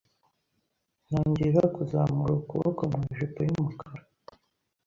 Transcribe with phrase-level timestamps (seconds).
[1.07, 4.03] ntangira kuzamura ukuboko mu ijipo y’umukara